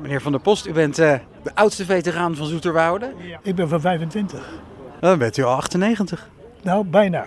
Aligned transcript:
Meneer 0.00 0.20
Van 0.20 0.32
der 0.32 0.40
Post, 0.40 0.66
u 0.66 0.72
bent 0.72 0.98
uh, 0.98 1.14
de 1.42 1.54
oudste 1.54 1.84
veteraan 1.84 2.36
van 2.36 2.46
Zoeterwoude. 2.46 3.12
Ik 3.42 3.54
ben 3.54 3.68
van 3.68 3.80
25. 3.80 4.52
Dan 5.00 5.18
bent 5.18 5.36
u 5.36 5.42
al 5.42 5.54
98. 5.54 6.28
Nou, 6.62 6.84
bijna. 6.84 7.26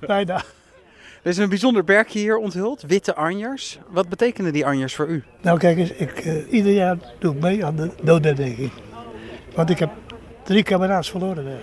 bijna. 0.00 0.42
Er 1.22 1.32
is 1.32 1.38
een 1.38 1.48
bijzonder 1.48 1.84
bergje 1.84 2.18
hier 2.18 2.36
onthuld, 2.36 2.82
witte 2.82 3.14
anjers. 3.14 3.78
Wat 3.88 4.08
betekenen 4.08 4.52
die 4.52 4.66
anjers 4.66 4.94
voor 4.94 5.06
u? 5.06 5.24
Nou 5.40 5.58
kijk 5.58 5.78
eens, 5.78 5.90
ik, 5.90 6.24
uh, 6.24 6.52
ieder 6.52 6.72
jaar 6.72 6.96
doe 7.18 7.34
ik 7.34 7.40
mee 7.40 7.64
aan 7.64 7.76
de 7.76 7.90
doodherdenking. 8.02 8.70
Want 9.54 9.70
ik 9.70 9.78
heb 9.78 9.90
drie 10.42 10.62
kameraads 10.62 11.10
verloren 11.10 11.44
daar. 11.44 11.62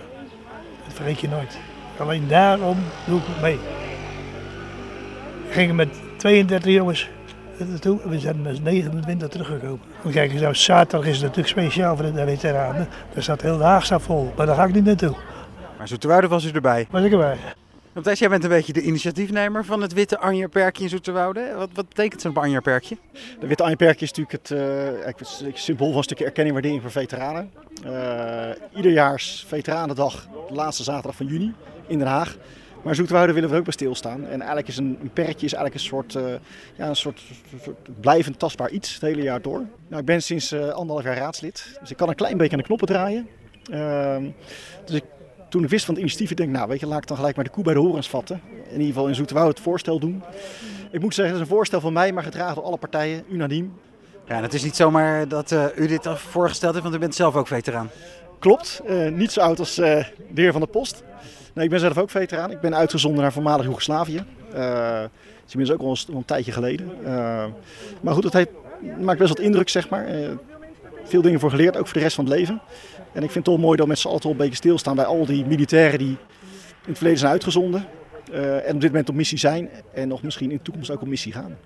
Dat 0.84 0.94
vergeet 0.94 1.20
je 1.20 1.28
nooit. 1.28 1.58
Alleen 1.98 2.28
daarom 2.28 2.76
doe 3.06 3.18
ik 3.18 3.40
mee. 3.40 3.58
We 5.46 5.52
gingen 5.52 5.74
met 5.74 5.88
32 6.16 6.72
jongens 6.72 7.10
we 8.04 8.18
zijn 8.18 8.42
met 8.42 8.62
29 8.62 9.28
teruggekomen. 9.28 9.80
Kijk 10.10 10.32
nou, 10.32 10.54
zaterdag 10.54 11.08
is 11.08 11.14
het 11.14 11.22
natuurlijk 11.22 11.48
speciaal 11.48 11.96
voor 11.96 12.12
de 12.12 12.24
veteranen. 12.26 12.88
Daar 13.14 13.22
staat 13.22 13.42
heel 13.42 13.58
de 13.58 13.64
Haag 13.64 14.02
vol, 14.02 14.32
maar 14.36 14.46
daar 14.46 14.56
ga 14.56 14.64
ik 14.64 14.74
niet 14.74 14.84
naartoe. 14.84 15.14
Maar 15.78 15.88
Zoeterwoude 15.88 16.28
was 16.28 16.44
u 16.44 16.50
erbij? 16.50 16.86
Was 16.90 17.02
ik 17.02 17.12
erbij. 17.12 17.36
Want 17.92 18.18
jij 18.18 18.28
bent 18.28 18.44
een 18.44 18.50
beetje 18.50 18.72
de 18.72 18.82
initiatiefnemer 18.82 19.64
van 19.64 19.82
het 19.82 19.92
Witte 19.92 20.18
Anjerperkje 20.18 20.82
in 20.82 20.88
Zoeterwoude. 20.88 21.52
Wat, 21.56 21.68
wat 21.74 21.88
betekent 21.88 22.20
zo'n 22.20 22.34
Anjerperkje? 22.34 22.96
De 23.40 23.46
Witte 23.46 23.62
Anjerperkje 23.62 24.04
is 24.04 24.12
natuurlijk 24.12 24.48
het, 24.48 24.58
uh, 24.58 25.46
het 25.46 25.58
symbool 25.58 25.88
van 25.88 25.96
een 25.96 26.02
stukje 26.02 26.24
erkenning 26.24 26.56
en 26.56 26.62
waardering 26.62 26.82
voor 26.82 27.02
veteranen. 27.02 27.50
Uh, 27.86 28.76
iederjaars 28.76 29.44
Veteranendag, 29.48 30.28
de 30.48 30.54
laatste 30.54 30.82
zaterdag 30.82 31.16
van 31.16 31.26
juni 31.26 31.54
in 31.86 31.98
Den 31.98 32.06
Haag. 32.06 32.36
Maar 32.84 32.94
Zoetwoude 32.94 33.32
willen 33.32 33.50
we 33.50 33.56
ook 33.56 33.64
bij 33.64 33.72
stilstaan. 33.72 34.24
En 34.24 34.38
eigenlijk 34.38 34.68
is 34.68 34.76
een, 34.76 34.98
een 35.02 35.12
perkje 35.12 35.46
is 35.46 35.52
eigenlijk 35.52 35.74
een 35.74 35.80
soort, 35.80 36.14
uh, 36.14 36.22
ja, 36.76 36.88
een 36.88 36.96
soort, 36.96 37.22
soort, 37.62 38.00
blijvend 38.00 38.38
tastbaar 38.38 38.70
iets 38.70 38.92
het 38.92 39.02
hele 39.02 39.22
jaar 39.22 39.42
door. 39.42 39.62
Nou, 39.88 40.00
ik 40.00 40.06
ben 40.06 40.22
sinds 40.22 40.52
uh, 40.52 40.68
anderhalf 40.68 41.04
jaar 41.04 41.16
raadslid, 41.16 41.78
dus 41.80 41.90
ik 41.90 41.96
kan 41.96 42.08
een 42.08 42.14
klein 42.14 42.36
beetje 42.36 42.52
aan 42.52 42.58
de 42.58 42.64
knoppen 42.64 42.86
draaien. 42.86 43.28
Uh, 43.70 44.16
dus 44.84 44.94
ik, 44.94 45.04
toen 45.48 45.62
ik 45.62 45.68
wist 45.68 45.84
van 45.84 45.94
het 45.94 46.02
initiatief, 46.02 46.30
ik 46.30 46.36
denk 46.36 46.50
nou 46.50 46.68
weet 46.68 46.80
je, 46.80 46.86
laat 46.86 46.98
ik 47.02 47.06
dan 47.06 47.16
gelijk 47.16 47.36
maar 47.36 47.44
de 47.44 47.50
koe 47.50 47.64
bij 47.64 47.74
de 47.74 47.80
horens 47.80 48.08
vatten. 48.08 48.40
In 48.66 48.72
ieder 48.72 48.86
geval 48.86 49.08
in 49.08 49.14
Zoetwoude 49.14 49.50
het 49.50 49.60
voorstel 49.60 49.98
doen. 49.98 50.22
Ik 50.90 51.00
moet 51.00 51.14
zeggen, 51.14 51.34
het 51.34 51.42
is 51.42 51.48
een 51.48 51.56
voorstel 51.56 51.80
van 51.80 51.92
mij, 51.92 52.12
maar 52.12 52.22
gedragen 52.22 52.54
door 52.54 52.64
alle 52.64 52.76
partijen, 52.76 53.24
unaniem. 53.30 53.72
Ja, 54.26 54.36
en 54.36 54.42
het 54.42 54.54
is 54.54 54.64
niet 54.64 54.76
zomaar 54.76 55.28
dat 55.28 55.50
uh, 55.50 55.64
u 55.76 55.86
dit 55.86 56.08
voorgesteld 56.08 56.72
heeft, 56.72 56.84
want 56.84 56.96
u 56.96 57.00
bent 57.00 57.14
zelf 57.14 57.36
ook 57.36 57.46
veteraan. 57.46 57.90
Klopt, 58.38 58.82
niet 59.12 59.32
zo 59.32 59.40
oud 59.40 59.58
als 59.58 59.74
de 59.74 60.04
heer 60.34 60.52
Van 60.52 60.60
der 60.60 60.70
Post. 60.70 61.02
Nee, 61.54 61.64
ik 61.64 61.70
ben 61.70 61.80
zelf 61.80 61.98
ook 61.98 62.10
veteraan. 62.10 62.50
Ik 62.50 62.60
ben 62.60 62.74
uitgezonden 62.74 63.22
naar 63.22 63.32
voormalig 63.32 63.64
Joegoslavië. 63.64 64.24
Uh, 64.54 65.00
dat 65.46 65.60
is 65.60 65.70
ook 65.70 65.80
al 65.80 65.96
een, 66.08 66.24
tijdje 66.24 66.52
geleden. 66.52 66.90
Uh, 67.02 67.44
maar 68.00 68.14
goed, 68.14 68.24
het 68.24 68.32
heeft, 68.32 68.50
maakt 69.00 69.18
best 69.18 69.28
wat 69.28 69.40
indruk, 69.40 69.68
zeg 69.68 69.88
maar. 69.88 70.14
Uh, 70.14 70.28
veel 71.04 71.22
dingen 71.22 71.40
voor 71.40 71.50
geleerd, 71.50 71.76
ook 71.76 71.86
voor 71.86 71.96
de 71.96 72.02
rest 72.02 72.14
van 72.14 72.24
het 72.24 72.34
leven. 72.34 72.60
En 73.12 73.22
ik 73.22 73.30
vind 73.30 73.34
het 73.34 73.44
toch 73.44 73.58
mooi 73.58 73.76
dat 73.76 73.86
we 73.86 73.92
met 73.92 73.98
z'n 73.98 74.08
allen 74.08 74.30
een 74.30 74.36
beetje 74.36 74.54
stilstaan 74.54 74.96
bij 74.96 75.04
al 75.04 75.26
die 75.26 75.44
militairen 75.44 75.98
die 75.98 76.08
in 76.08 76.88
het 76.88 76.96
verleden 76.96 77.18
zijn 77.18 77.32
uitgezonden. 77.32 77.86
en 78.32 78.74
op 78.74 78.80
dit 78.80 78.90
moment 78.90 79.08
op 79.08 79.14
missie 79.14 79.38
zijn 79.38 79.70
en 79.92 80.08
nog 80.08 80.22
misschien 80.22 80.50
in 80.50 80.56
de 80.56 80.62
toekomst 80.62 80.90
ook 80.90 81.00
op 81.00 81.08
missie 81.08 81.32
gaan. 81.32 81.56